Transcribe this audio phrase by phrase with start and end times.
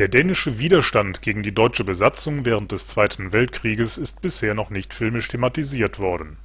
[0.00, 4.94] Der dänische Widerstand gegen die deutsche Besatzung während des Zweiten Weltkrieges ist bisher noch nicht
[4.94, 6.38] filmisch thematisiert worden.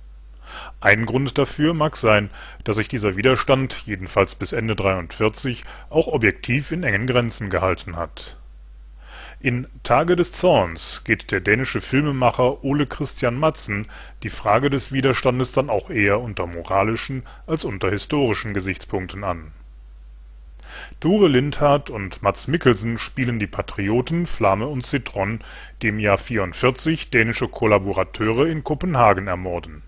[0.81, 2.29] Ein Grund dafür mag sein,
[2.65, 8.37] dass sich dieser Widerstand jedenfalls bis Ende 43 auch objektiv in engen Grenzen gehalten hat.
[9.39, 13.87] In Tage des Zorns geht der dänische Filmemacher Ole Christian Madsen
[14.23, 19.53] die Frage des Widerstandes dann auch eher unter moralischen als unter historischen Gesichtspunkten an
[20.99, 25.39] Tore Lindhardt und Mads Mikkelsen spielen die Patrioten Flamme und Citron,
[25.81, 29.83] die im Jahr 44 dänische Kollaborateure in Kopenhagen ermorden.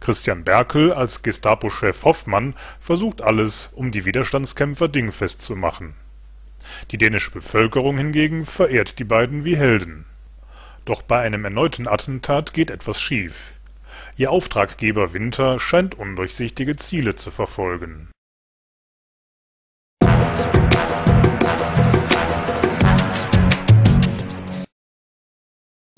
[0.00, 5.94] Christian Berkel als Gestapochef Hoffmann versucht alles, um die Widerstandskämpfer dingfest zu machen.
[6.90, 10.06] Die dänische Bevölkerung hingegen verehrt die beiden wie Helden.
[10.84, 13.54] Doch bei einem erneuten Attentat geht etwas schief.
[14.16, 18.08] Ihr Auftraggeber Winter scheint undurchsichtige Ziele zu verfolgen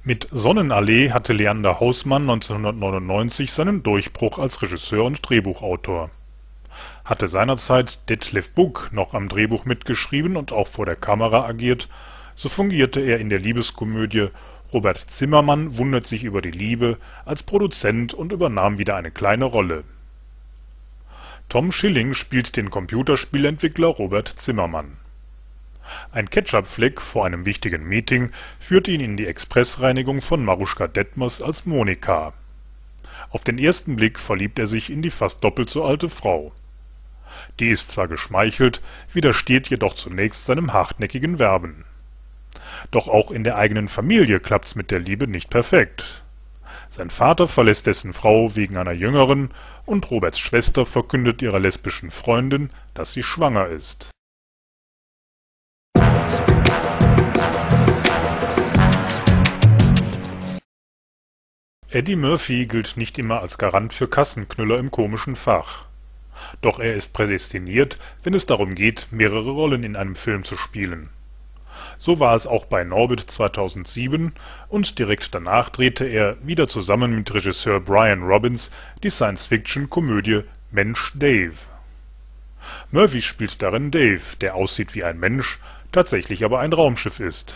[0.08, 6.10] Mit Sonnenallee hatte Leander Hausmann 1999 seinen Durchbruch als Regisseur und Drehbuchautor.
[7.04, 11.88] Hatte seinerzeit Detlef Buck noch am Drehbuch mitgeschrieben und auch vor der Kamera agiert,
[12.36, 14.28] so fungierte er in der Liebeskomödie
[14.72, 19.82] Robert Zimmermann wundert sich über die Liebe als Produzent und übernahm wieder eine kleine Rolle.
[21.48, 24.98] Tom Schilling spielt den Computerspielentwickler Robert Zimmermann
[26.12, 31.66] ein Ketchupfleck vor einem wichtigen Meeting führt ihn in die Expressreinigung von Maruschka Detmers als
[31.66, 32.32] Monika.
[33.30, 36.52] Auf den ersten Blick verliebt er sich in die fast doppelt so alte Frau.
[37.60, 38.80] Die ist zwar geschmeichelt,
[39.12, 41.84] widersteht jedoch zunächst seinem hartnäckigen Werben.
[42.90, 46.22] Doch auch in der eigenen Familie klappt's mit der Liebe nicht perfekt.
[46.88, 49.50] Sein Vater verlässt dessen Frau wegen einer jüngeren
[49.84, 54.10] und Roberts Schwester verkündet ihrer lesbischen Freundin, dass sie schwanger ist
[61.96, 65.86] Eddie Murphy gilt nicht immer als Garant für Kassenknüller im komischen Fach.
[66.60, 71.08] Doch er ist prädestiniert, wenn es darum geht, mehrere Rollen in einem Film zu spielen.
[71.96, 74.34] So war es auch bei Norbit 2007
[74.68, 78.70] und direkt danach drehte er wieder zusammen mit Regisseur Brian Robbins
[79.02, 81.56] die Science-Fiction-Komödie Mensch Dave.
[82.90, 85.60] Murphy spielt darin Dave, der aussieht wie ein Mensch,
[85.92, 87.54] tatsächlich aber ein Raumschiff ist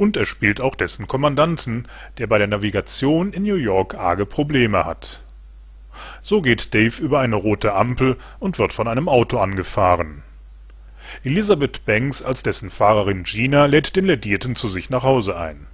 [0.00, 4.86] und er spielt auch dessen Kommandanten, der bei der Navigation in New York arge Probleme
[4.86, 5.22] hat.
[6.22, 10.22] So geht Dave über eine rote Ampel und wird von einem Auto angefahren.
[11.22, 15.66] Elizabeth Banks als dessen Fahrerin Gina lädt den Lädierten zu sich nach Hause ein.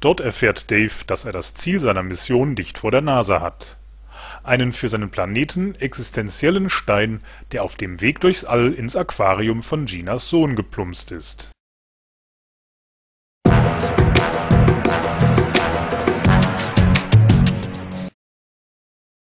[0.00, 3.76] Dort erfährt Dave, dass er das Ziel seiner Mission dicht vor der Nase hat.
[4.42, 7.20] Einen für seinen Planeten existenziellen Stein,
[7.52, 11.51] der auf dem Weg durchs All ins Aquarium von Ginas Sohn geplumpst ist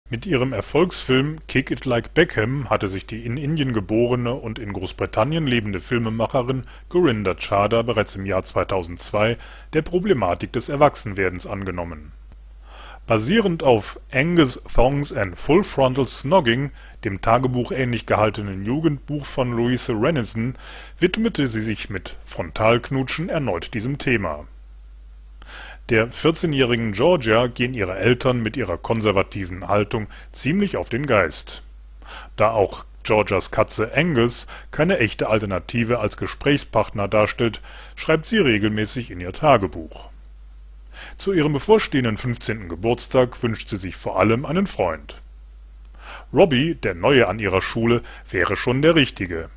[0.09, 4.71] Mit ihrem Erfolgsfilm Kick It Like Beckham hatte sich die in Indien geborene und in
[4.71, 9.35] Großbritannien lebende Filmemacherin Gurinder Chadha bereits im Jahr 2002
[9.73, 12.13] der Problematik des Erwachsenwerdens angenommen.
[13.05, 16.71] Basierend auf Angus Thongs and Full Frontal Snogging,
[17.03, 20.55] dem tagebuchähnlich gehaltenen Jugendbuch von Louise Renison,
[20.97, 24.47] widmete sie sich mit Frontalknutschen erneut diesem Thema
[25.89, 31.63] der 14-jährigen Georgia gehen ihre Eltern mit ihrer konservativen Haltung ziemlich auf den Geist.
[32.35, 37.61] Da auch Georgias Katze Angus keine echte Alternative als Gesprächspartner darstellt,
[37.95, 40.09] schreibt sie regelmäßig in ihr Tagebuch.
[41.15, 42.67] Zu ihrem bevorstehenden 15.
[42.67, 45.21] Geburtstag wünscht sie sich vor allem einen Freund.
[46.33, 49.49] Robbie, der Neue an ihrer Schule, wäre schon der Richtige.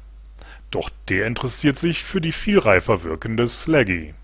[0.71, 4.15] Doch der interessiert sich für die viel reifer wirkende Slaggy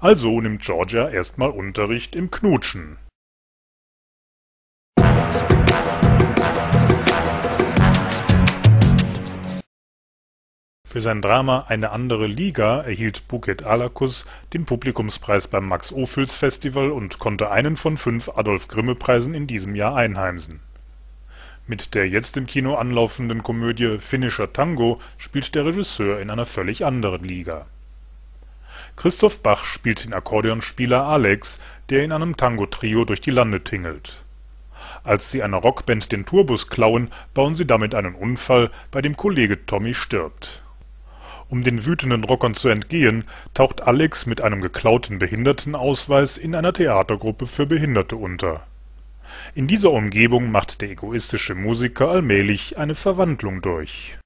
[0.00, 2.98] also nimmt Georgia erstmal Unterricht im Knutschen.
[10.92, 17.50] Für sein Drama Eine andere Liga erhielt Buket Alakus den Publikumspreis beim Max-Ophüls-Festival und konnte
[17.50, 20.60] einen von fünf Adolf-Grimme-Preisen in diesem Jahr einheimsen.
[21.66, 26.84] Mit der jetzt im Kino anlaufenden Komödie Finnischer Tango spielt der Regisseur in einer völlig
[26.84, 27.64] anderen Liga
[28.96, 31.58] Christoph Bach spielt den Akkordeonspieler Alex,
[31.88, 34.22] der in einem Tango-Trio durch die Lande tingelt.
[35.04, 39.66] Als sie einer Rockband den Tourbus klauen, bauen sie damit einen Unfall, bei dem Kollege
[39.66, 40.62] Tommy stirbt.
[41.48, 47.46] Um den wütenden Rockern zu entgehen, taucht Alex mit einem geklauten Behindertenausweis in einer Theatergruppe
[47.46, 48.66] für Behinderte unter.
[49.54, 54.16] In dieser Umgebung macht der egoistische Musiker allmählich eine Verwandlung durch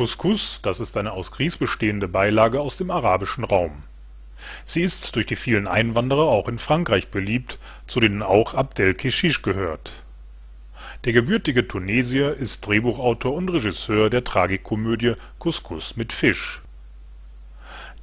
[0.00, 3.82] Couscous, das ist eine aus Grieß bestehende Beilage aus dem arabischen Raum.
[4.64, 9.42] Sie ist durch die vielen Einwanderer auch in Frankreich beliebt, zu denen auch Abdel Keshish
[9.42, 10.02] gehört.
[11.04, 16.62] Der gebürtige Tunesier ist Drehbuchautor und Regisseur der Tragikomödie Couscous mit Fisch.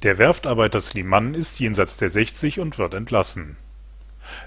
[0.04, 3.56] Der Werftarbeiter Sliman ist jenseits der 60 und wird entlassen.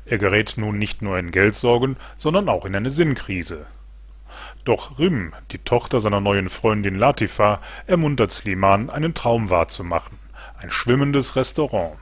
[0.06, 3.66] Er gerät nun nicht nur in Geldsorgen, sondern auch in eine Sinnkrise.
[4.64, 10.22] Doch Rim, die Tochter seiner neuen Freundin Latifa, ermuntert Sliman, einen Traum wahrzumachen
[10.62, 11.98] ein schwimmendes Restaurant.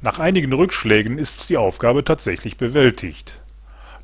[0.00, 3.40] Nach einigen Rückschlägen ist die Aufgabe tatsächlich bewältigt.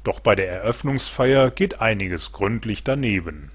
[0.02, 3.50] Doch bei der Eröffnungsfeier geht einiges gründlich daneben